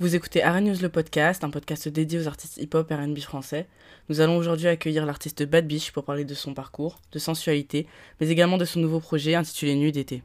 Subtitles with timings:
[0.00, 3.68] Vous écoutez Ara News le podcast, un podcast dédié aux artistes hip-hop et R&B français.
[4.08, 7.86] Nous allons aujourd'hui accueillir l'artiste Bad Biche pour parler de son parcours, de sensualité,
[8.20, 10.22] mais également de son nouveau projet intitulé Nuit d'été.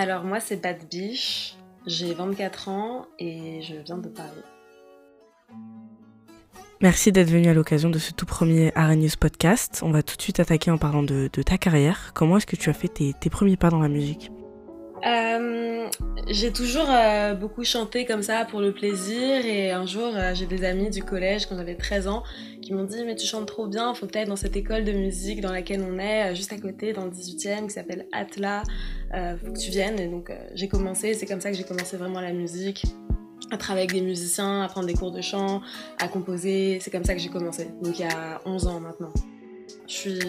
[0.00, 4.30] Alors moi c'est Bad Biche, j'ai 24 ans et je viens de Paris.
[6.80, 9.80] Merci d'être venu à l'occasion de ce tout premier Ara News podcast.
[9.82, 12.12] On va tout de suite attaquer en parlant de, ta carrière.
[12.14, 14.30] Comment est-ce que tu as fait tes premiers pas dans la musique?
[15.06, 15.88] Euh,
[16.28, 20.46] j'ai toujours euh, beaucoup chanté comme ça pour le plaisir et un jour euh, j'ai
[20.46, 22.22] des amis du collège quand j'avais 13 ans
[22.62, 25.40] qui m'ont dit mais tu chantes trop bien, faut peut-être dans cette école de musique
[25.40, 28.62] dans laquelle on est juste à côté dans le 18e qui s'appelle Atla,
[29.12, 32.20] faut que tu viennes et donc j'ai commencé, c'est comme ça que j'ai commencé vraiment
[32.20, 32.84] la musique
[33.50, 35.62] à travailler avec des musiciens, à prendre des cours de chant,
[35.98, 39.12] à composer, c'est comme ça que j'ai commencé, donc il y a 11 ans maintenant.
[39.86, 40.20] Je suis,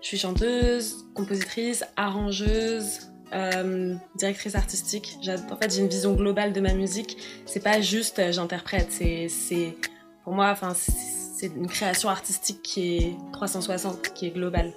[0.00, 5.18] je suis chanteuse, compositrice, arrangeuse, euh, directrice artistique.
[5.50, 7.16] En fait, j'ai une vision globale de ma musique.
[7.46, 9.74] C'est pas juste euh, j'interprète, c'est,
[10.24, 10.92] pour moi, enfin, c'est
[11.38, 14.72] c'est une création artistique qui est 360, qui est globale.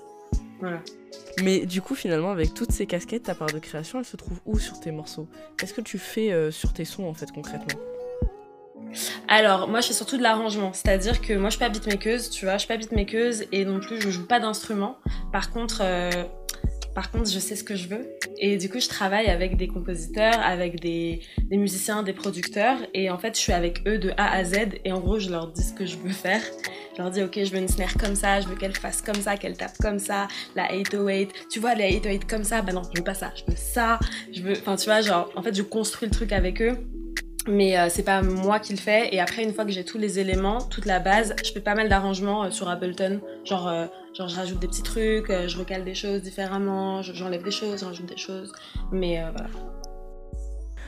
[0.60, 0.80] Voilà.
[1.42, 4.40] Mais du coup, finalement, avec toutes ces casquettes, ta part de création, elle se trouve
[4.46, 5.28] où sur tes morceaux?
[5.58, 7.80] Qu'est-ce que tu fais euh, sur tes sons, en fait, concrètement?
[9.28, 10.72] Alors, moi, je fais surtout de l'arrangement.
[10.74, 13.80] C'est-à-dire que moi, je suis pas beatmakeuse, tu vois, je suis pas beatmakeuse et non
[13.80, 14.98] plus, je joue pas d'instrument.
[15.32, 16.12] Par contre, euh,
[16.94, 18.08] par contre, je sais ce que je veux.
[18.38, 22.78] Et du coup, je travaille avec des compositeurs, avec des, musiciens, des producteurs.
[22.94, 24.56] Et en fait, je suis avec eux de A à Z.
[24.84, 26.42] Et en gros, je leur dis ce que je veux faire.
[26.96, 29.16] Je leur dis, ok, je veux une snare comme ça, je veux qu'elle fasse comme
[29.16, 31.32] ça, qu'elle tape comme ça, la 808.
[31.50, 34.00] Tu vois, la 808 comme ça, bah non, je veux pas ça, je veux ça.
[34.34, 36.78] Je veux, enfin, tu vois, genre, en fait, je construis le truc avec eux.
[37.48, 39.14] Mais euh, c'est pas moi qui le fais.
[39.14, 41.74] Et après, une fois que j'ai tous les éléments, toute la base, je fais pas
[41.74, 43.20] mal d'arrangements euh, sur Ableton.
[43.46, 43.88] Genre, euh,
[44.18, 47.52] genre, je rajoute des petits trucs, euh, je recale des choses différemment, je- j'enlève des
[47.52, 48.52] choses, je rajoute des choses.
[48.92, 49.50] Mais euh, voilà.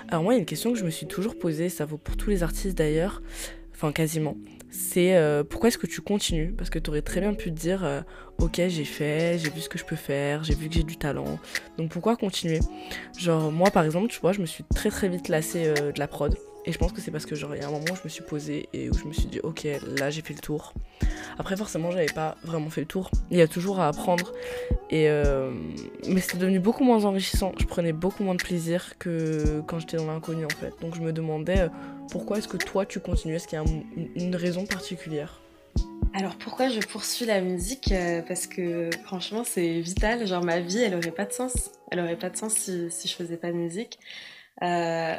[0.10, 1.98] Alors moi, il y a une question que je me suis toujours posée, ça vaut
[1.98, 3.22] pour tous les artistes d'ailleurs,
[3.74, 4.36] enfin quasiment.
[4.70, 6.52] C'est euh, pourquoi est-ce que tu continues?
[6.58, 8.04] Parce que tu aurais très bien pu te dire,
[8.40, 10.98] ok, j'ai fait, j'ai vu ce que je peux faire, j'ai vu que j'ai du
[10.98, 11.40] talent,
[11.78, 12.60] donc pourquoi continuer?
[13.18, 16.08] Genre moi par exemple, tu vois, je me suis très très vite lassée de la
[16.08, 16.36] prod.
[16.66, 18.02] Et je pense que c'est parce que genre il y a un moment où je
[18.06, 20.74] me suis posée et où je me suis dit ok là j'ai fait le tour.
[21.38, 23.12] Après forcément j'avais pas vraiment fait le tour.
[23.32, 24.32] Il y a toujours à apprendre
[24.90, 25.52] et euh,
[26.08, 27.52] mais c'est devenu beaucoup moins enrichissant.
[27.60, 30.74] Je prenais beaucoup moins de plaisir que quand j'étais dans l'inconnu en fait.
[30.80, 31.70] Donc je me demandais euh,
[32.12, 35.42] pourquoi est-ce que toi tu continues Est-ce qu'il y a un- une- une raison particulière?
[36.16, 37.92] Alors pourquoi je poursuis la musique?
[37.92, 40.28] Euh, Parce que franchement, c'est vital.
[40.28, 41.72] Genre, ma vie, elle aurait pas de sens.
[41.92, 43.98] Elle aurait pas de sens si, si je faisais pas de musique.
[44.62, 45.16] Euh,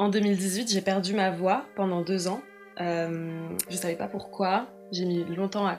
[0.00, 2.40] en 2018, j'ai perdu ma voix pendant deux ans.
[2.80, 4.66] Euh, je savais pas pourquoi.
[4.92, 5.78] J'ai mis longtemps à,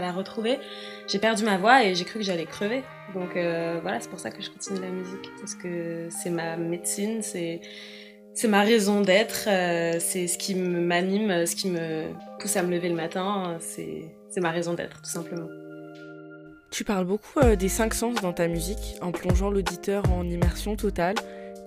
[0.00, 0.60] la retrouver.
[1.08, 2.84] J'ai perdu ma voix et j'ai cru que j'allais crever.
[3.12, 5.32] Donc euh, voilà, c'est pour ça que je continue la musique.
[5.40, 7.60] Parce que c'est ma médecine, c'est
[8.34, 12.04] c'est ma raison d'être, euh, c'est ce qui me- m'anime, ce qui me
[12.38, 13.58] pousse à me lever le matin.
[13.58, 15.48] C'est ma raison d'être, tout simplement.
[16.70, 20.76] Tu parles beaucoup euh, des cinq sens dans ta musique, en plongeant l'auditeur en immersion
[20.76, 21.16] totale.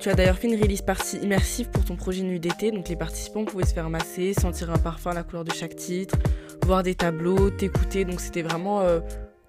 [0.03, 2.97] Tu as d'ailleurs fait une release partie immersive pour ton projet Nuit d'été, donc les
[2.97, 6.17] participants pouvaient se faire masser, sentir un parfum, la couleur de chaque titre,
[6.65, 8.99] voir des tableaux, t'écouter, donc c'était vraiment euh,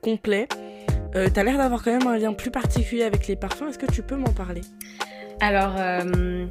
[0.01, 0.47] complet.
[1.17, 3.91] Euh, T'as l'air d'avoir quand même un lien plus particulier avec les parfums, est-ce que
[3.91, 4.61] tu peux m'en parler?
[5.41, 6.47] Alors, euh,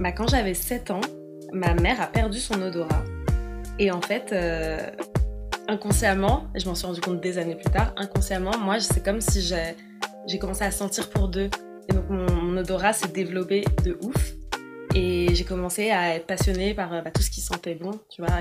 [0.00, 1.00] bah, quand j'avais 7 ans,
[1.54, 3.04] ma mère a perdu son odorat.
[3.78, 4.76] Et en fait, euh,
[5.66, 9.40] inconsciemment, je m'en suis rendu compte des années plus tard, inconsciemment, moi, c'est comme si
[9.40, 11.48] j'ai commencé à sentir pour deux.
[12.08, 14.34] Mon, odorat s'est développé de ouf.
[14.94, 18.40] Et j'ai commencé à être passionnée par bah, tout ce qui sentait bon, tu vois,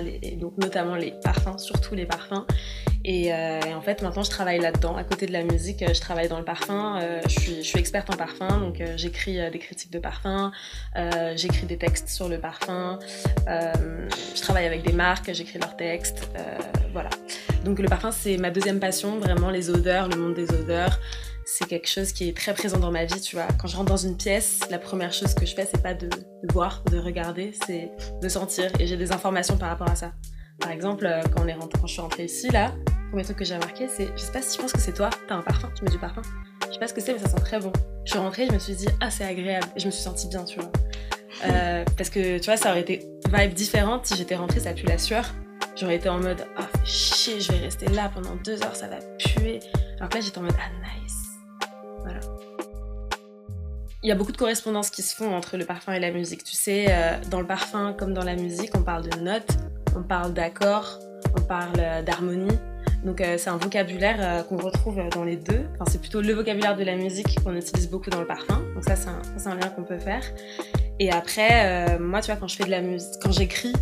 [0.57, 2.45] notamment les parfums, surtout les parfums.
[3.07, 4.95] Et, euh, et en fait, maintenant, je travaille là-dedans.
[4.95, 6.99] À côté de la musique, euh, je travaille dans le parfum.
[7.01, 10.51] euh, je, suis, experte en parfum, donc j'écris des critiques de parfum,
[11.35, 12.99] j'écris des textes sur le parfum,
[13.47, 16.29] je travaille avec des marques, j'écris leurs textes,
[16.93, 17.09] voilà.
[17.65, 20.99] Donc le parfum, c'est ma deuxième passion, vraiment les odeurs, le monde des odeurs.
[21.45, 23.47] C'est quelque chose qui est très présent dans ma vie, tu vois.
[23.59, 26.07] Quand je rentre dans une pièce, la première chose que je fais, c'est pas de,
[26.07, 27.91] de voir, de regarder, c'est
[28.21, 28.71] de sentir.
[28.79, 30.11] Et j'ai des informations par rapport à ça.
[30.59, 33.23] Par exemple, euh, quand, on est rentré, quand je suis rentrée ici, là, le premier
[33.23, 35.35] truc que j'ai remarqué, c'est, je sais pas si je pense que c'est toi, t'as
[35.35, 36.21] un parfum, tu mets du parfum.
[36.67, 37.73] Je sais pas ce que c'est, mais ça sent très bon.
[38.05, 39.65] Je suis rentrée, je me suis dit, ah, c'est agréable.
[39.75, 40.71] Et je me suis sentie bien, tu vois.
[41.47, 44.85] Euh, parce que, tu vois, ça aurait été vibe différente si j'étais rentrée, ça pue
[44.85, 45.25] la sueur.
[45.75, 48.87] J'aurais été en mode, ah, fais chier, je vais rester là pendant deux heures, ça
[48.87, 49.59] va puer.
[49.97, 51.17] Alors que là, j'étais en mode, ah, nice.
[52.01, 52.21] Voilà.
[54.01, 56.45] Il y a beaucoup de correspondances qui se font entre le parfum et la musique.
[56.45, 59.49] Tu sais, euh, dans le parfum comme dans la musique, on parle de notes,
[59.97, 60.99] on parle d'accords,
[61.37, 62.57] on parle euh, d'harmonie.
[63.03, 65.65] Donc euh, c'est un vocabulaire qu'on retrouve dans les deux.
[65.73, 68.63] Enfin, c'est plutôt le vocabulaire de la musique qu'on utilise beaucoup dans le parfum.
[68.75, 70.23] Donc ça, c'est un, un lien qu'on peut faire.
[70.99, 73.73] Et après, moi, tu vois, quand je fais de la musique, quand j'écris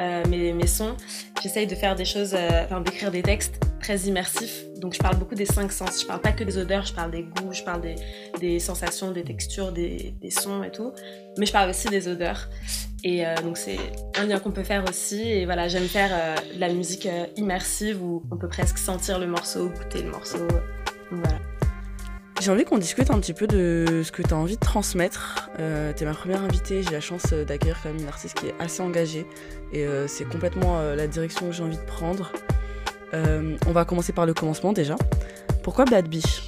[0.00, 0.96] euh, mes, sons,
[1.42, 4.64] j'essaye de faire des choses, euh, enfin d'écrire des textes très immersifs.
[4.78, 6.00] Donc je parle beaucoup des cinq sens.
[6.00, 7.96] Je parle pas que des odeurs, je parle des goûts, je parle des,
[8.40, 10.92] des sensations, des textures, des, sons et tout.
[11.38, 12.48] Mais je parle aussi des odeurs.
[13.04, 13.78] Et euh, donc c'est
[14.16, 15.20] un lien qu'on peut faire aussi.
[15.20, 16.10] Et voilà, j'aime faire
[16.54, 20.46] de la musique immersive où on peut presque sentir le morceau, goûter le morceau.
[21.10, 21.49] Voilà.
[22.40, 25.50] J'ai envie qu'on discute un petit peu de ce que tu as envie de transmettre.
[25.58, 28.38] Euh, tu es ma première invitée, j'ai la chance euh, d'accueillir quand même une artiste
[28.38, 29.26] qui est assez engagée
[29.74, 32.32] et euh, c'est complètement euh, la direction que j'ai envie de prendre.
[33.12, 34.96] On va commencer par le commencement déjà.
[35.62, 36.44] Pourquoi Bad Beach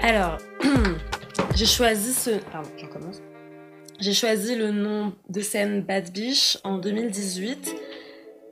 [0.00, 0.38] Alors,
[1.54, 2.30] j'ai choisi ce.
[2.50, 3.22] Pardon, j'en commence.
[4.00, 7.74] J'ai choisi le nom de scène Bad Beach en 2018.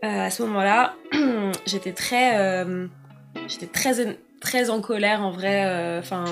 [0.05, 0.95] Euh, à ce moment-là,
[1.67, 2.65] j'étais très,
[3.49, 3.95] j'étais très,
[4.45, 5.65] très en colère en vrai.
[5.67, 6.25] euh, Enfin,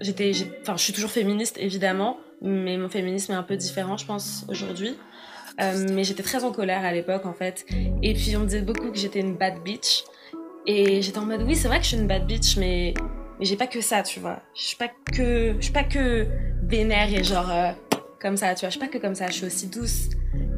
[0.00, 0.32] j'étais,
[0.62, 4.46] enfin, je suis toujours féministe évidemment, mais mon féminisme est un peu différent, je pense,
[4.48, 4.96] aujourd'hui.
[5.60, 7.66] Euh, mais j'étais très en colère à l'époque en fait.
[8.02, 10.04] Et puis on me disait beaucoup que j'étais une bad bitch.
[10.66, 12.94] Et j'étais en mode oui, c'est vrai que je suis une bad bitch, mais
[13.38, 14.40] mais j'ai pas que ça, tu vois.
[14.54, 16.26] Je suis pas que, je suis pas que
[16.62, 17.70] vénère et genre euh,
[18.20, 18.68] comme ça, tu vois.
[18.70, 19.26] Je suis pas que comme ça.
[19.28, 20.10] Je suis aussi douce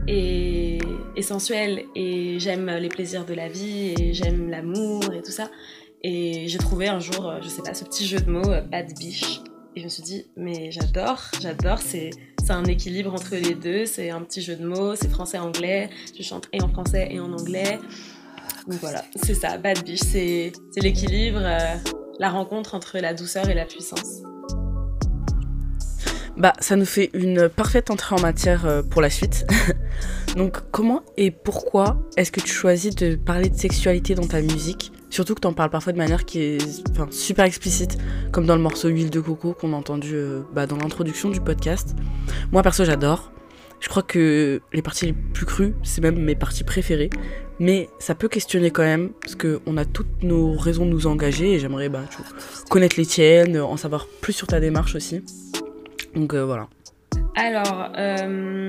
[0.06, 0.79] et,
[1.17, 5.50] et sensuelle et j'aime les plaisirs de la vie et j'aime l'amour et tout ça.
[6.04, 8.60] Et j'ai trouvé un jour, euh, je sais pas, ce petit jeu de mots euh,
[8.60, 9.40] bad bitch.
[9.76, 12.10] Et je me suis dit, mais j'adore, j'adore, c'est
[12.49, 15.88] un équilibre entre les deux, c'est un petit jeu de mots, c'est français-anglais,
[16.19, 17.78] je chante et en français et en anglais.
[18.69, 21.75] Donc voilà, c'est ça, Bad Bitch, c'est l'équilibre, euh,
[22.19, 24.22] la rencontre entre la douceur et la puissance.
[26.37, 29.46] Bah, ça nous fait une parfaite entrée en matière pour la suite.
[30.37, 34.93] Donc, comment et pourquoi est-ce que tu choisis de parler de sexualité dans ta musique?
[35.12, 37.99] Surtout que tu en parles parfois de manière qui est super explicite,
[38.32, 41.38] comme dans le morceau Huile de coco qu'on a entendu euh, bah, dans l'introduction du
[41.38, 41.94] podcast.
[42.50, 43.31] Moi, perso, j'adore.
[43.81, 47.11] Je crois que les parties les plus crues, c'est même mes parties préférées.
[47.61, 51.53] Mais ça peut questionner quand même, parce qu'on a toutes nos raisons de nous engager,
[51.53, 52.05] et j'aimerais bah,
[52.70, 55.23] connaître les tiennes, en savoir plus sur ta démarche aussi.
[56.14, 56.69] Donc euh, voilà.
[57.37, 58.67] Alors, euh,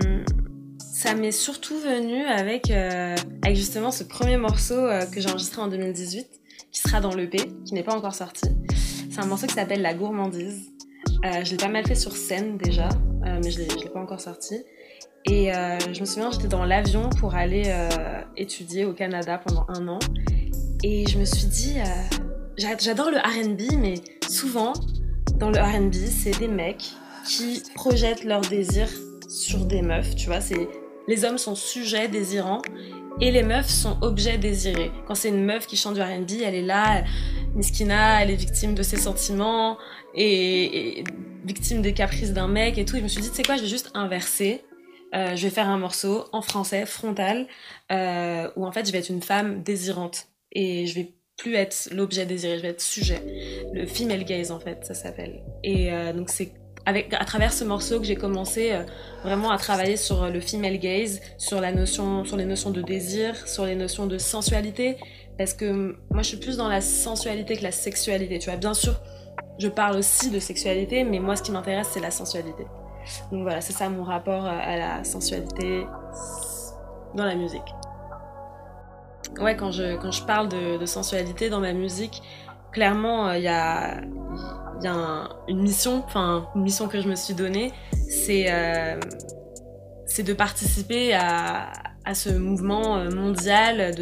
[1.03, 5.61] ça m'est surtout venu avec, euh, avec justement ce premier morceau euh, que j'ai enregistré
[5.61, 6.27] en 2018,
[6.71, 8.47] qui sera dans l'EP, qui n'est pas encore sorti.
[9.11, 10.71] C'est un morceau qui s'appelle La Gourmandise.
[11.25, 12.87] Euh, je l'ai pas mal fait sur scène déjà,
[13.21, 14.63] mais je je l'ai pas encore sorti.
[15.25, 15.51] Et
[15.93, 17.63] je me souviens, j'étais dans l'avion pour aller
[18.35, 19.99] étudier au Canada pendant un an.
[20.83, 21.75] Et je me suis dit,
[22.57, 23.95] j'a- j'adore le RB, mais
[24.27, 24.73] souvent,
[25.35, 26.91] dans le RB, c'est des mecs
[27.25, 28.89] qui projettent leurs désirs
[29.29, 30.39] sur des meufs, tu vois.
[31.07, 32.61] Les hommes sont sujets désirants
[33.21, 34.91] et les meufs sont objets désirés.
[35.07, 37.03] Quand c'est une meuf qui chante du R&B, elle est là,
[37.55, 39.77] Miskina, elle est victime de ses sentiments
[40.15, 41.03] et,
[41.45, 42.95] victime des caprices d'un mec et tout.
[42.95, 44.61] Et je me suis dit, tu sais quoi, je vais juste inverser.
[45.13, 47.47] Euh, je vais faire un morceau en français frontal
[47.91, 51.89] euh, où en fait je vais être une femme désirante et je vais plus être
[51.91, 53.21] l'objet désiré, je vais être sujet.
[53.73, 55.43] Le female gaze en fait, ça s'appelle.
[55.63, 56.53] Et euh, donc c'est
[56.85, 58.83] avec à travers ce morceau que j'ai commencé euh,
[59.23, 62.81] vraiment à travailler sur euh, le female gaze, sur la notion, sur les notions de
[62.81, 64.97] désir, sur les notions de sensualité,
[65.37, 68.39] parce que hum, moi je suis plus dans la sensualité que la sexualité.
[68.39, 68.95] Tu vois, bien sûr,
[69.59, 72.65] je parle aussi de sexualité, mais moi ce qui m'intéresse c'est la sensualité.
[73.31, 75.85] Donc voilà, c'est ça mon rapport euh, à la sensualité
[77.15, 77.61] dans la musique.
[79.39, 82.21] Ouais, quand je, quand je parle de, de sensualité dans ma musique,
[82.73, 84.01] clairement, il y a,
[85.47, 87.71] une mission, enfin, une mission que je me suis donnée,
[88.09, 88.99] c'est euh,
[90.17, 91.71] de participer à,
[92.05, 93.95] à ce mouvement euh, mondial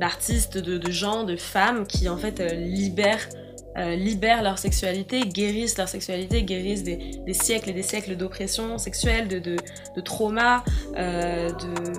[0.00, 3.28] d'artistes, de, gens, de femmes qui, en fait, euh, libèrent,
[3.78, 9.38] euh, leur sexualité, guérissent leur sexualité, guérissent des, siècles et des siècles d'oppression sexuelle, de,
[9.38, 9.56] de,
[9.96, 10.62] de trauma,
[10.96, 11.92] euh, de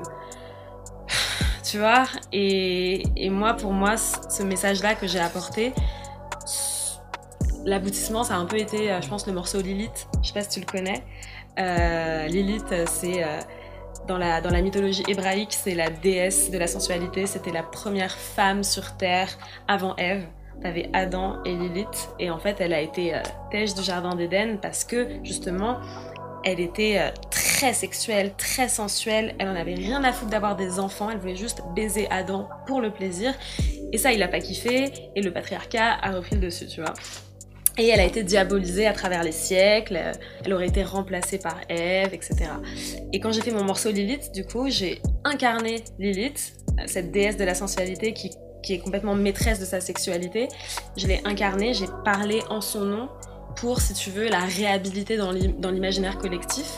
[1.63, 2.05] tu vois.
[2.31, 5.73] Et, moi, pour moi, ce message-là que j'ai apporté,
[7.65, 10.07] l'aboutissement, ça a un peu été, euh, je pense, le morceau Lilith.
[10.21, 11.03] Je sais pas si tu le connais.
[11.59, 13.23] Euh, Lilith, euh, c'est
[14.07, 17.25] dans la, dans la mythologie hébraïque, c'est la déesse de la sensualité.
[17.25, 19.29] C'était la première femme sur terre
[19.67, 20.25] avant Ève.
[20.61, 24.85] T'avais Adam et Lilith, et en fait, elle a été euh, du jardin d'Éden parce
[24.85, 25.79] que justement,
[26.45, 29.35] elle était très sexuelle, très sensuelle.
[29.39, 31.09] Elle en avait rien à foutre d'avoir des enfants.
[31.09, 33.33] Elle voulait juste baiser Adam pour le plaisir.
[33.91, 34.91] Et ça, il a pas kiffé.
[35.15, 36.93] Et le patriarcat a repris le dessus, tu vois.
[37.77, 39.99] Et elle a été diabolisée à travers les siècles.
[40.45, 42.35] Elle aurait été remplacée par Ève, etc.
[43.11, 46.53] Et quand j'ai fait mon morceau Lilith, du coup, j'ai incarné Lilith,
[46.85, 48.29] cette déesse de la sensualité qui,
[48.61, 50.49] qui est complètement maîtresse de sa sexualité.
[50.97, 53.09] Je l'ai incarnée, j'ai parlé en son nom
[53.55, 56.75] pour, si tu veux, la réhabiliter dans l'im- dans l'imaginaire collectif.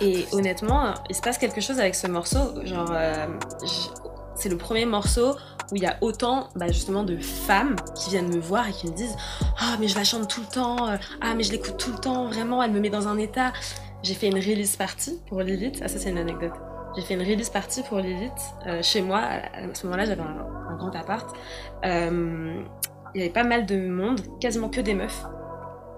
[0.00, 2.64] Et honnêtement, il se passe quelque chose avec ce morceau.
[2.64, 3.26] Genre, euh,
[4.36, 5.34] c'est le premier morceau
[5.72, 8.86] où il y a autant, bah, justement, de femmes qui viennent me voir et qui
[8.86, 9.16] me disent
[9.60, 10.88] Ah, mais je la chante tout le temps.
[10.88, 12.26] euh, Ah, mais je l'écoute tout le temps.
[12.26, 13.52] Vraiment, elle me met dans un état.
[14.02, 15.80] J'ai fait une release party pour Lilith.
[15.82, 16.52] Ah, ça, c'est une anecdote.
[16.96, 18.32] J'ai fait une release party pour Lilith
[18.66, 19.18] euh, chez moi.
[19.20, 21.28] À ce moment-là, j'avais un, un grand appart.
[21.84, 22.62] Euh,
[23.14, 25.24] Il y avait pas mal de monde, quasiment que des meufs.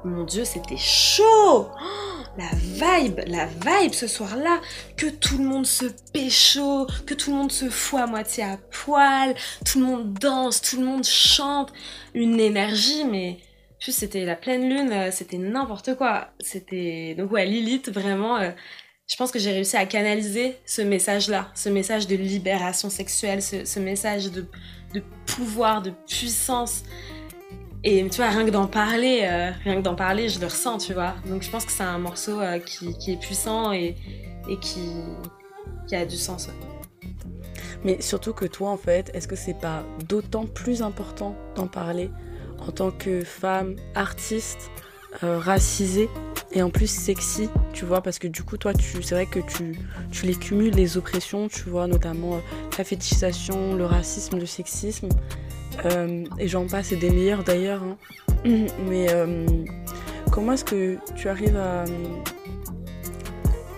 [0.05, 4.63] Mon dieu, c'était chaud Oh, La vibe, la vibe ce soir-là,
[4.97, 8.57] que tout le monde se pécho, que tout le monde se fout à moitié à
[8.57, 9.35] poil,
[9.67, 11.71] tout le monde danse, tout le monde chante,
[12.15, 13.41] une énergie, mais
[13.79, 16.29] juste c'était la pleine lune, euh, c'était n'importe quoi.
[16.41, 18.39] C'était donc ouais Lilith vraiment.
[18.39, 18.53] euh,
[19.07, 23.81] je pense que j'ai réussi à canaliser ce message-là, ce message de libération sexuelle, ce,
[23.81, 24.47] message de
[25.27, 26.85] pouvoir, de puissance.
[27.83, 30.79] Et tu vois, rien que d'en parler, euh, rien que d'en parler, je le ressens,
[30.79, 31.15] tu vois.
[31.27, 33.97] Donc je pense que c'est un morceau euh, qui, qui est puissant et,
[34.49, 34.81] et qui,
[35.87, 36.49] qui a du sens.
[37.83, 42.11] Mais surtout que toi, en fait, est-ce que c'est pas d'autant plus important d'en parler
[42.59, 44.71] en tant que femme, artiste,
[45.25, 46.11] euh, racisée
[46.52, 49.38] et en plus sexy, tu vois, parce que du coup, toi, tu, c'est vrai que
[49.38, 49.78] tu,
[50.11, 52.40] tu les cumules, les oppressions, tu vois, notamment euh,
[52.76, 55.09] la fétichisation, le racisme, le sexisme,
[55.85, 57.83] euh, et j'en passe, et des meilleurs d'ailleurs.
[57.85, 57.97] hein.
[58.88, 59.47] Mais euh,
[60.33, 61.85] comment est-ce que tu arrives à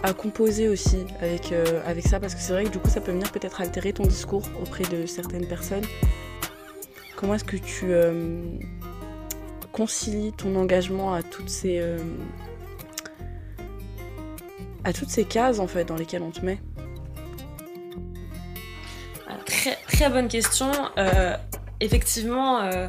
[0.05, 1.55] à composer aussi avec,
[1.87, 2.19] avec ça?
[2.19, 4.83] Parce que c'est vrai que du coup ça peut venir peut-être altérer ton discours auprès
[4.83, 5.85] de certaines personnes.
[7.15, 7.93] Comment est-ce que tu
[9.71, 11.81] concilies ton engagement à toutes ces
[14.85, 16.59] à toutes ces cases en fait dans lesquelles on te met
[19.45, 20.71] Très, très bonne question.
[20.99, 21.37] Euh,
[21.83, 22.89] effectivement, euh,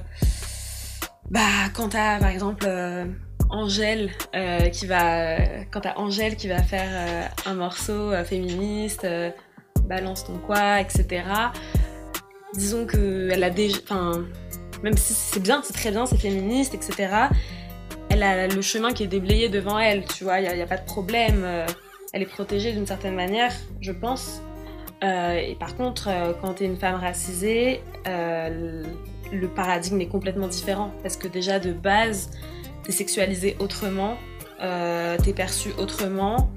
[1.29, 1.41] bah,
[1.73, 3.05] quand t'as par exemple euh,
[3.49, 5.37] Angèle euh, qui va,
[5.71, 9.05] quand t'as Angèle qui va faire un morceau féministe,
[9.85, 11.23] balance ton quoi, etc.
[12.53, 14.25] Disons que elle a déjà, enfin,
[14.83, 17.09] même si c'est bien, c'est très bien, c'est féministe, etc.
[18.13, 20.77] Elle a le chemin qui est déblayé devant elle, tu vois, il n'y a, pas
[20.77, 21.41] de problème.
[21.43, 21.65] euh,
[22.13, 23.51] elle est protégée d'une certaine manière,
[23.81, 24.39] je pense.
[25.03, 30.47] Euh, et par contre, euh, quand tu es une femme racisée, le paradigme est complètement
[30.47, 30.91] différent.
[31.01, 32.29] Parce que déjà, de base,
[32.83, 34.15] tu es sexualisée autrement,
[34.59, 36.51] tu es perçue autrement.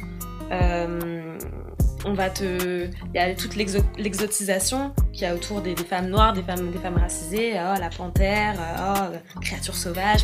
[0.51, 2.85] on va te.
[3.15, 6.99] Il y a toute l'exo- l'exotisation qu'il y a autour des, femmes noires, des femmes,
[6.99, 7.55] racisées.
[7.55, 10.23] Oh, la panthère, oh, créature sauvage.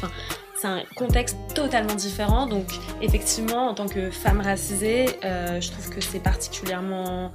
[0.62, 2.46] C'est un contexte totalement différent.
[2.46, 2.66] Donc,
[3.00, 7.32] effectivement, en tant que femme racisée, euh, je trouve que c'est particulièrement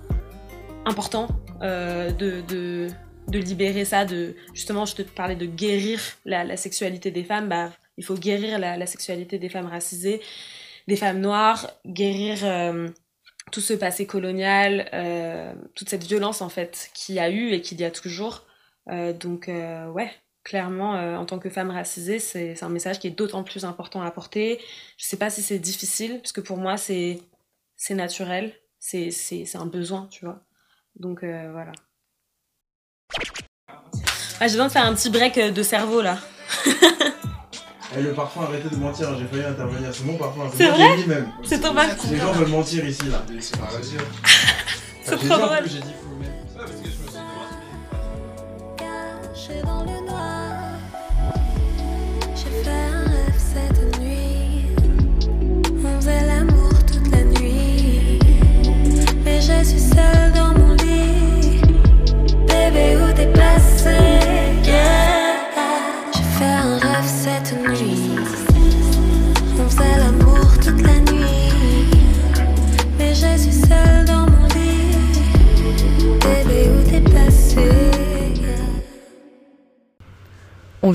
[0.86, 1.28] important
[1.62, 2.88] euh, de, de,
[3.28, 7.70] de libérer ça, de justement, je te parlais de guérir la, sexualité des femmes, bah,
[7.98, 10.22] il faut guérir la, sexualité des femmes racisées,
[10.88, 12.88] des femmes noires, guérir euh,
[13.52, 14.90] tout ce passé colonial,
[15.76, 18.46] toute cette violence en fait qu'il y a eu et qu'il y a toujours.
[19.20, 20.12] Donc ouais,
[20.48, 23.66] clairement, euh, en tant que femme racisée, c'est c'est un message qui est d'autant plus
[23.66, 24.60] important à porter.
[24.98, 27.20] Je sais pas si c'est difficile, parce que pour moi, c'est
[27.76, 30.40] c'est naturel, c'est c'est- c'est un besoin, tu vois.
[31.00, 31.74] Donc euh, voilà.
[34.40, 36.18] Ah, j'ai besoin de faire un petit break euh, de cerveau là.
[37.98, 39.96] Eh, le parfum, arrêtez de mentir, j'ai failli intervenir.
[39.96, 40.42] C'est mon parfum.
[40.54, 41.32] C'est moi vrai J'ai dit même.
[41.46, 42.10] C'est ton parfum.
[42.12, 43.24] Les gens veulent mentir ici là.
[43.40, 43.98] C'est pas vas-y.
[45.04, 45.64] C'est J'ai trop drôle.
[45.66, 46.34] J'ai dit faut le mettre.
[46.34, 46.98] Ouais, parce que je
[49.30, 49.94] me suis demandé,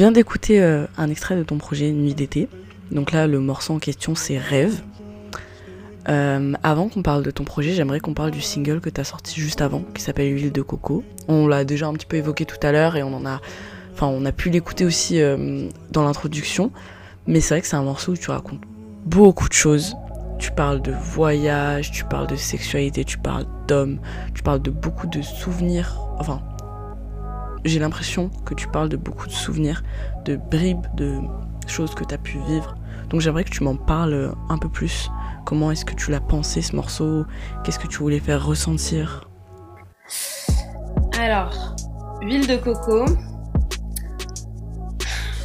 [0.02, 2.48] vient d'écouter euh, un extrait de ton projet Nuit d'été.
[2.90, 4.82] Donc là, le morceau en question, c'est Rêve.
[6.08, 9.04] Euh, avant qu'on parle de ton projet, j'aimerais qu'on parle du single que tu as
[9.04, 11.04] sorti juste avant, qui s'appelle Huile de coco.
[11.28, 13.40] On l'a déjà un petit peu évoqué tout à l'heure et on en a,
[13.94, 16.72] enfin, on a pu l'écouter aussi euh, dans l'introduction.
[17.28, 18.62] Mais c'est vrai que c'est un morceau où tu racontes
[19.06, 19.94] beaucoup de choses.
[20.40, 24.00] Tu parles de voyage, tu parles de sexualité, tu parles d'hommes,
[24.34, 26.00] tu parles de beaucoup de souvenirs.
[26.18, 26.42] Enfin,
[27.64, 29.82] j'ai l'impression que tu parles de beaucoup de souvenirs,
[30.24, 31.20] de bribes, de
[31.66, 32.76] choses que tu as pu vivre.
[33.08, 35.10] Donc j'aimerais que tu m'en parles un peu plus.
[35.44, 37.24] Comment est-ce que tu l'as pensé ce morceau?
[37.64, 39.28] Qu'est-ce que tu voulais faire ressentir?
[41.18, 41.76] Alors,
[42.22, 43.04] huile de coco,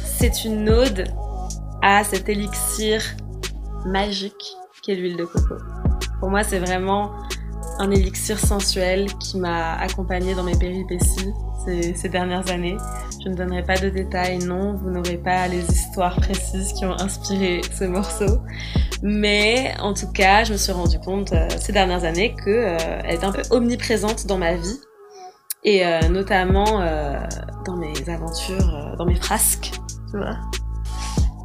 [0.04, 1.04] c'est une ode
[1.82, 3.02] à cet élixir
[3.86, 5.54] magique qu'est l'huile de coco.
[6.20, 7.12] Pour moi, c'est vraiment
[7.78, 11.32] un élixir sensuel qui m'a accompagnée dans mes péripéties
[11.94, 12.76] ces, dernières années.
[13.22, 16.98] Je ne donnerai pas de détails, non, vous n'aurez pas les histoires précises qui ont
[16.98, 18.38] inspiré ce morceau.
[19.02, 23.00] Mais en tout cas, je me suis rendu compte euh, ces dernières années qu'elle euh,
[23.04, 24.80] est un peu omniprésente dans ma vie
[25.64, 27.18] et euh, notamment euh,
[27.64, 29.72] dans mes aventures, dans mes frasques,
[30.10, 30.36] tu vois.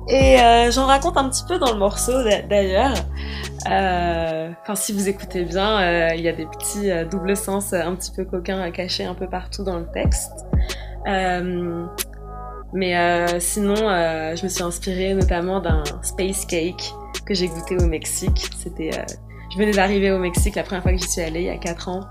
[0.10, 0.38] Et
[0.72, 2.12] j'en raconte un petit peu dans le morceau
[2.50, 2.94] d'ailleurs.
[3.65, 8.25] Enfin, si vous écoutez bien, il y a des petits doubles sens un petit peu
[8.25, 10.32] coquins cachés un peu partout dans le texte.
[12.74, 16.93] mais sinon, je me suis inspirée notamment d'un space cake
[17.25, 18.50] que j'ai goûté au Mexique.
[18.58, 18.91] C'était,
[19.51, 21.58] je venais d'arriver au Mexique la première fois que j'y suis allée il y a
[21.58, 22.01] 4 ans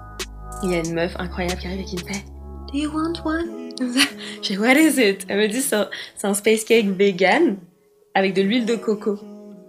[0.62, 2.25] il y a une meuf incroyable qui arrive et qui me fait
[2.73, 3.71] Do you want one?
[4.42, 5.26] Je fais What is it?
[5.28, 7.56] Elle me dit c'est un space cake vegan
[8.14, 9.18] avec de l'huile de coco.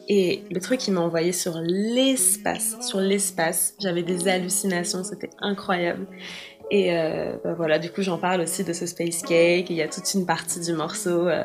[0.10, 2.75] Et le truc, il m'a envoyé sur l'espace.
[2.81, 3.75] Sur l'espace.
[3.79, 6.07] J'avais des hallucinations, c'était incroyable.
[6.72, 9.69] Et euh, bah voilà, du coup, j'en parle aussi de ce space cake.
[9.69, 11.43] Il y a toute une partie du morceau euh,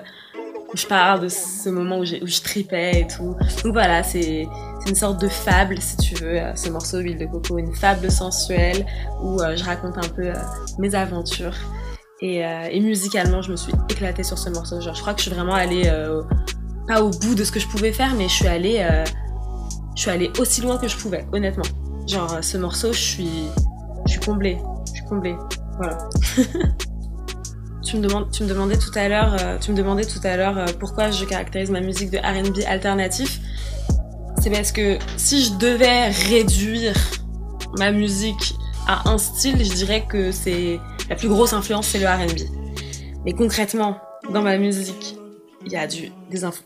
[0.72, 3.36] où je parle de ce moment où, je tripais et tout.
[3.62, 4.48] Donc voilà, c'est
[4.86, 8.10] une sorte de fable, si tu veux, euh, ce morceau Huile de coco, une fable
[8.10, 8.86] sensuelle
[9.22, 10.32] où je raconte un peu
[10.78, 11.54] mes aventures.
[12.20, 14.80] Et, et, musicalement, je me suis éclatée sur ce morceau.
[14.80, 15.88] Genre, je crois que je suis vraiment allée,
[16.88, 18.84] pas au bout de ce que je pouvais faire, mais je suis allée,
[19.94, 21.64] je suis allée aussi loin que je pouvais, honnêtement.
[22.06, 23.30] Genre, ce morceau, je suis,
[24.06, 24.58] je suis comblée.
[24.86, 25.36] Je suis comblée.
[25.76, 25.98] Voilà.
[27.84, 30.64] tu me, demandes, tu me demandais tout à l'heure, tu me demandais tout à l'heure
[30.80, 33.40] pourquoi je caractérise ma musique de R&B alternatif
[34.40, 36.94] c'est parce que si je devais réduire
[37.76, 38.54] ma musique
[38.86, 40.78] à un style, je dirais que c'est
[41.10, 42.42] la plus grosse influence, c'est le R&B.
[43.24, 43.98] Mais concrètement,
[44.32, 45.16] dans ma musique,
[45.64, 46.10] il y a du,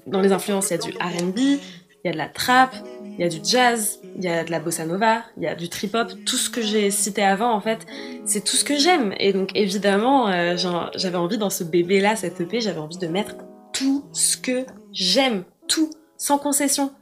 [0.07, 1.61] dans les influences, il y a du R&B, il
[2.05, 2.75] y a de la trap,
[3.05, 5.55] il y a du jazz, il y a de la bossa nova, il y a
[5.55, 7.87] du trip hop, tout ce que j'ai cité avant en fait,
[8.25, 9.15] c'est tout ce que j'aime.
[9.19, 13.07] Et donc évidemment, euh, j'avais envie dans ce bébé là, cette EP, j'avais envie de
[13.07, 13.37] mettre
[13.73, 16.93] tout ce que j'aime, tout, sans concession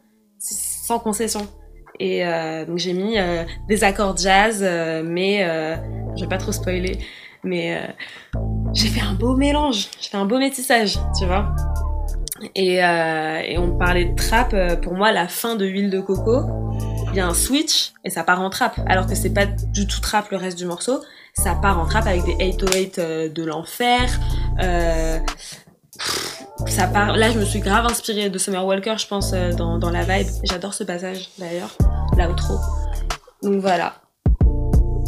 [0.42, 1.46] sans concession.
[1.98, 4.62] Et euh, donc j'ai mis euh, des accords jazz,
[5.05, 5.40] mais
[6.16, 6.98] je vais pas trop spoiler,
[7.44, 7.79] mais
[8.74, 11.54] j'ai fait un beau mélange, j'ai fait un beau métissage, tu vois.
[12.54, 16.72] Et, euh, et, on parlait de trap, pour moi la fin de Huile de Coco,
[17.11, 19.87] il y a un switch et ça part en trap, alors que c'est pas du
[19.87, 21.02] tout trap le reste du morceau,
[21.35, 23.00] ça part en trap avec des 808
[23.35, 24.18] de l'enfer.
[26.66, 27.16] ça part.
[27.16, 30.02] Là, je me suis grave inspirée de Summer Walker, je pense, euh, dans, dans la
[30.02, 30.28] vibe.
[30.44, 31.76] J'adore ce passage d'ailleurs,
[32.16, 32.59] l'outro.
[33.42, 33.94] Donc voilà.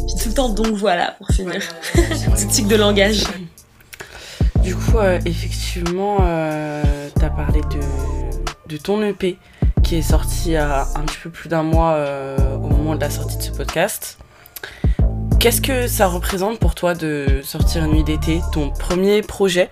[0.07, 1.61] J'ai tout le temps donc voilà pour finir.
[1.93, 3.23] Petit tic de langage.
[4.63, 7.61] Du coup, euh, effectivement, euh, t'as parlé
[8.67, 9.37] de, ton EP
[9.83, 12.95] qui est sorti il y a un petit peu plus d'un mois euh, au moment
[12.95, 14.17] de la sortie de ce podcast.
[15.39, 19.69] Qu'est-ce que ça représente pour toi de sortir Nuit d'été, ton premier projet?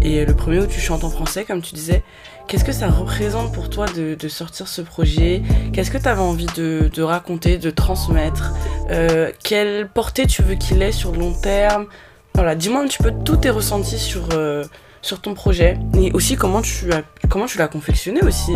[0.00, 2.04] Et le premier où tu chantes en français, comme tu disais.
[2.46, 5.42] Qu'est-ce que ça représente pour toi de, de sortir ce projet?
[5.72, 8.54] Qu'est-ce que tu avais envie de, de, raconter, de transmettre?
[8.90, 11.86] Euh, Quelle portée tu veux qu'il ait sur le long terme?
[12.38, 14.62] Voilà, dis-moi un petit peu tous tes ressentis sur, euh,
[15.02, 18.52] sur ton projet et aussi comment tu, l'as confectionné aussi.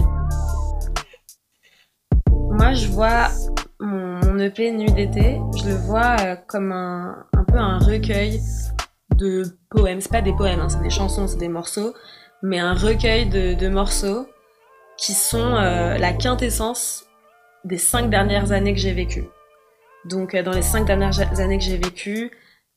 [2.31, 3.27] Moi, je vois
[3.81, 8.41] mon, EP Nuit d'été, je le vois euh, comme un, un peu un recueil
[9.17, 10.01] de poèmes.
[10.01, 11.93] C'est pas des poèmes, hein, c'est des chansons, c'est des morceaux,
[12.45, 14.29] mais un recueil de, morceaux
[14.97, 17.07] qui sont euh, la quintessence
[17.65, 19.27] des cinq dernières années que j'ai vécues.
[20.05, 22.31] Donc, dans les cinq dernières années que j'ai vécues,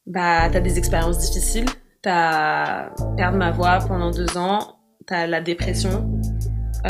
[0.07, 1.65] bah, t'as des expériences difficiles.
[2.01, 4.77] T'as perdu ma voix pendant deux ans.
[5.07, 6.19] T'as la dépression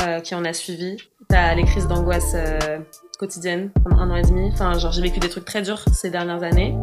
[0.02, 0.96] euh, qui en a suivi.
[1.28, 2.78] T'as les crises d'angoisse euh,
[3.18, 4.50] quotidiennes pendant un an et demi.
[4.52, 6.76] Enfin, genre, j'ai vécu des trucs très durs ces dernières années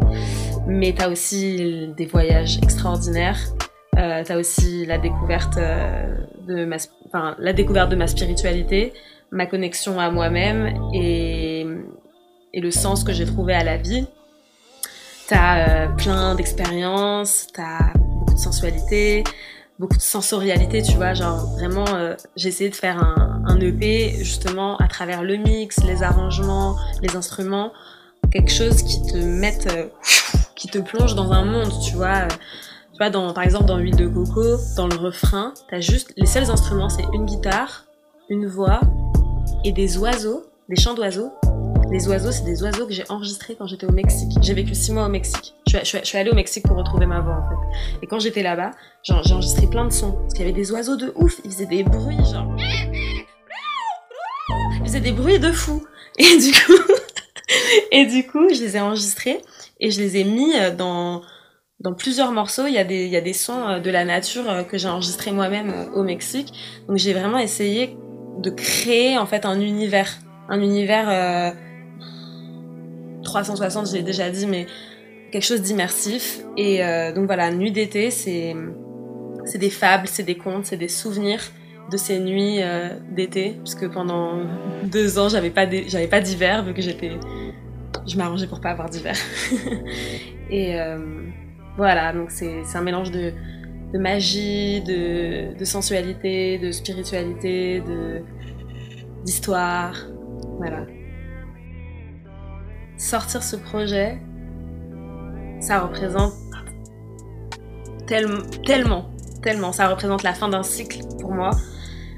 [0.65, 3.39] mais t'as aussi des voyages extraordinaires.
[3.97, 8.93] Euh, t'as aussi la découverte de ma, enfin, la découverte de ma spiritualité,
[9.31, 11.65] ma connexion à moi-même et
[12.53, 14.07] le sens que j'ai trouvé à la vie.
[15.27, 19.23] T'as euh, plein d'expériences, t'as beaucoup de sensualité,
[19.79, 24.15] beaucoup de sensorialité, tu vois, genre vraiment, euh, j'ai essayé de faire un, un EP
[24.23, 27.71] justement à travers le mix, les arrangements, les instruments,
[28.31, 29.88] quelque chose qui te mette, euh,
[30.55, 32.25] qui te plonge dans un monde, tu vois.
[32.25, 32.27] euh,
[32.91, 36.27] tu vois, dans, par exemple, dans Huile de coco, dans le refrain, t'as juste, les
[36.27, 37.86] seuls instruments, c'est une guitare,
[38.29, 38.81] une voix
[39.63, 41.31] et des oiseaux, des chants d'oiseaux.
[41.93, 44.32] Les oiseaux, c'est des oiseaux que j'ai enregistrés quand j'étais au Mexique.
[44.41, 45.53] J'ai vécu six mois au Mexique.
[45.67, 47.77] Je suis, allée au Mexique pour retrouver ma voix, en fait.
[48.01, 48.71] Et quand j'étais là-bas,
[49.03, 50.13] j'ai enregistré plein de sons.
[50.13, 51.39] Parce qu'il y avait des oiseaux de ouf.
[51.45, 52.51] Ils faisaient des bruits, genre.
[54.79, 55.86] Ils faisaient des bruits de fou.
[56.17, 56.93] Et du coup,
[57.91, 59.39] et du coup, je les ai enregistrés
[59.79, 61.21] et je les ai mis euh, dans,
[61.79, 62.65] dans plusieurs morceaux.
[62.65, 64.88] Il y a des, y a des sons euh, de la nature euh, que j'ai
[64.88, 66.53] enregistrés moi-même au Mexique.
[66.88, 67.95] Donc j'ai vraiment essayé
[68.39, 70.17] de créer, en fait, un univers.
[70.49, 71.53] Un univers,
[73.33, 74.67] 360, je l'ai déjà dit, mais
[75.31, 76.41] quelque chose d'immersif.
[76.55, 78.55] Et euh, donc voilà, Nuit d'été, c'est
[79.55, 81.41] des fables, c'est des contes, c'est des souvenirs
[81.91, 84.45] de ces nuits euh, d'été, parce que pendant
[84.83, 87.11] deux ans, j'avais pas j'avais pas d'hiver vu que j'étais,
[88.07, 89.15] je m'arrangeais pour pas avoir d'hiver.
[90.49, 90.97] Et euh,
[91.75, 93.33] voilà, donc c'est c'est un mélange de
[93.93, 98.21] de magie, de, de sensualité, de spiritualité, de
[99.25, 99.95] d'histoire,
[100.57, 100.85] voilà.
[103.03, 104.17] Sortir ce projet,
[105.59, 106.31] ça représente
[108.07, 109.09] tel- tellement,
[109.41, 109.73] tellement.
[109.73, 111.51] Ça représente la fin d'un cycle pour moi.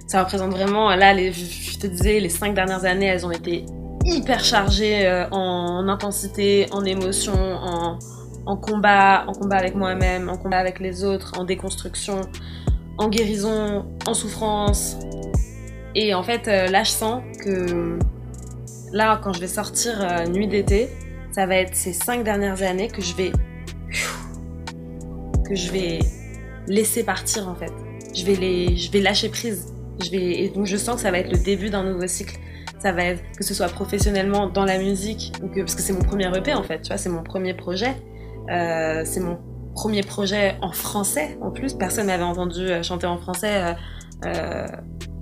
[0.06, 3.65] Ça représente vraiment, là, les, je te disais, les cinq dernières années, elles ont été
[4.04, 7.98] hyper chargées euh, en intensité, en émotion, en,
[8.45, 12.21] en combat, en combat avec moi-même, en combat avec les autres, en déconstruction,
[13.00, 14.98] en guérison, en souffrance.
[15.95, 17.98] Et en fait, euh, là, je sens que
[18.96, 20.90] là, quand je vais sortir euh, Nuit d'été,
[21.32, 23.32] ça va être ces cinq dernières années que je vais
[25.48, 26.00] que je vais
[26.68, 27.72] laisser partir en fait.
[28.16, 29.74] Je vais les, je vais lâcher prise.
[30.04, 32.38] Je vais, et donc je sens que ça va être le début d'un nouveau cycle.
[32.80, 35.94] Ça va être que ce soit professionnellement dans la musique ou que parce que c'est
[35.94, 36.82] mon premier EP en fait.
[36.82, 37.96] Tu vois, c'est mon premier projet.
[38.50, 39.38] Euh, c'est mon
[39.74, 41.74] premier projet en français en plus.
[41.74, 43.76] Personne n'avait entendu euh, chanter en français.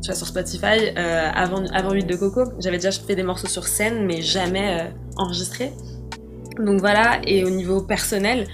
[0.04, 3.48] Tu vois, sur Spotify, euh, avant, avant Huile de Coco, j'avais déjà fait des morceaux
[3.48, 5.72] sur scène, mais jamais euh, enregistrés.
[6.60, 8.48] Donc voilà, et au niveau personnel,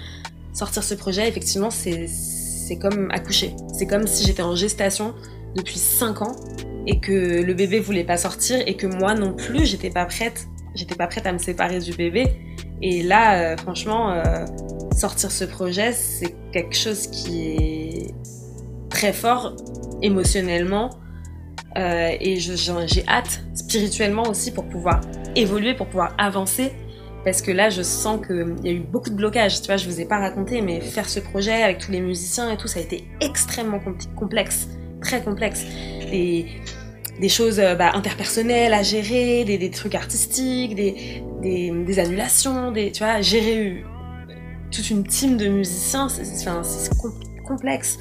[0.54, 2.08] sortir ce projet, effectivement, c'est
[2.80, 3.56] comme accoucher.
[3.74, 5.16] C'est comme si j'étais en gestation
[5.56, 6.36] depuis 5 ans
[6.86, 10.46] et que le bébé voulait pas sortir et que moi non plus, j'étais pas prête.
[10.76, 12.28] J'étais pas prête à me séparer du bébé.
[12.84, 14.22] Et là, euh, franchement,
[14.96, 18.14] sortir ce projet, c'est quelque chose qui est
[18.92, 19.56] très fort
[20.04, 20.92] émotionnellement.
[21.78, 25.02] Euh, et j'ai hâte spirituellement aussi pour pouvoir
[25.36, 26.72] évoluer, pour pouvoir avancer.
[27.26, 29.62] Parce que là, je sens qu'il y a eu beaucoup de blocages.
[29.62, 32.52] Tu vois, je vous ai pas raconté, mais faire ce projet avec tous les musiciens
[32.52, 33.80] et tout, ça a été extrêmement
[34.16, 34.70] complexe,
[35.02, 35.66] très complexe.
[36.10, 43.22] Des, choses euh, bah, interpersonnelles à gérer, des, trucs artistiques, des, annulations, des, tu vois,
[43.22, 44.34] gérer euh,
[44.72, 46.50] toute une team de musiciens, c'est
[47.46, 48.00] complexe.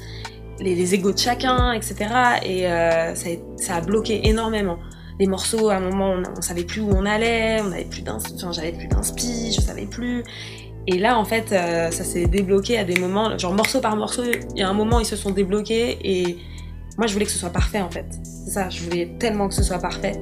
[0.59, 1.95] Les, les égos de chacun, etc.
[2.43, 4.77] Et euh, ça, a, bloqué énormément
[5.19, 8.01] les morceaux, à un moment, on, on savait plus où on allait, on avait plus
[8.01, 10.23] d'ins- enfin, j'avais plus d'inspi, je savais plus.
[10.87, 14.23] Et là, en fait, euh, ça s'est débloqué à des moments, genre morceau par morceau,
[14.23, 16.37] il y a un moment, ils se sont débloqués et
[16.97, 18.05] moi, je voulais que ce soit parfait, en fait.
[18.23, 20.21] C'est ça, je voulais tellement que ce soit parfait.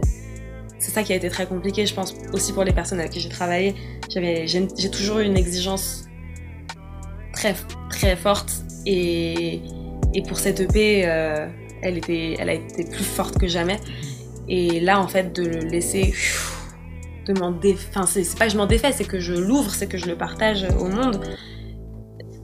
[0.80, 3.20] C'est ça qui a été très compliqué, je pense, aussi pour les personnes avec qui
[3.20, 3.76] j'ai travaillé.
[4.10, 6.06] J'ai toujours eu une exigence
[7.34, 7.56] très,
[7.90, 8.52] très forte
[8.86, 9.62] et,
[10.14, 11.48] et pour cette EP, euh,
[11.82, 13.80] elle, était, elle a été plus forte que jamais.
[14.48, 16.14] Et là, en fait, de le laisser.
[17.26, 17.90] de m'en défaire.
[17.90, 20.16] Enfin, c'est pas que je m'en défais, c'est que je l'ouvre, c'est que je le
[20.16, 21.22] partage au monde.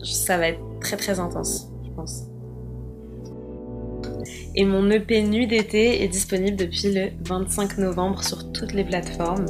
[0.03, 2.23] Ça va être très très intense, je pense.
[4.55, 9.45] Et mon EP Nuit d'été est disponible depuis le 25 novembre sur toutes les plateformes.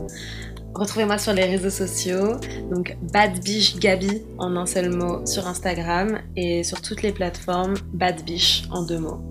[0.75, 2.37] Retrouvez-moi sur les réseaux sociaux,
[2.71, 7.75] donc Bad Biche Gabi en un seul mot sur Instagram et sur toutes les plateformes
[7.93, 9.21] Bad Biche en deux mots.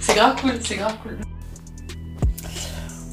[0.00, 1.18] C'est grave cool, c'est grave cool.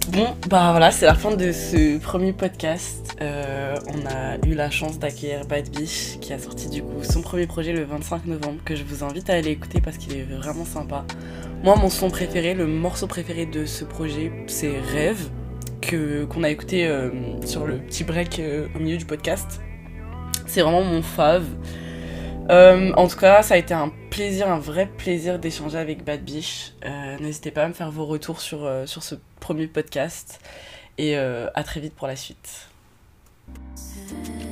[0.09, 3.06] Bon, bah voilà, c'est la fin de ce premier podcast.
[3.21, 7.21] Euh, on a eu la chance d'accueillir Bad Biche qui a sorti du coup son
[7.21, 10.23] premier projet le 25 novembre que je vous invite à aller écouter parce qu'il est
[10.23, 11.03] vraiment sympa.
[11.63, 15.29] Moi, mon son préféré, le morceau préféré de ce projet, c'est Rêve
[15.81, 17.09] que qu'on a écouté euh,
[17.45, 19.61] sur le petit break euh, au milieu du podcast.
[20.45, 21.45] C'est vraiment mon fave.
[22.49, 26.73] En tout cas, ça a été un plaisir, un vrai plaisir d'échanger avec Bad Biche.
[26.85, 30.39] Euh, N'hésitez pas à me faire vos retours sur, sur ce premier podcast.
[30.97, 32.69] Et à très vite pour la suite.
[33.47, 34.46] Yeah.